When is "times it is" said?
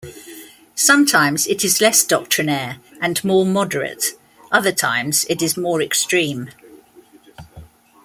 4.71-5.55